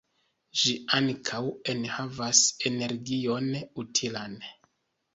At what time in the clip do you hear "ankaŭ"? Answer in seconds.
0.99-1.41